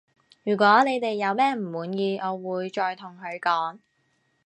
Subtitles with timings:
[0.43, 3.77] 如果你哋有咩唔滿意我會再同佢講